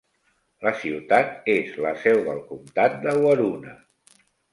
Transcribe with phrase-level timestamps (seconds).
[0.67, 3.75] La ciutat és la seu del comtat de Waroona.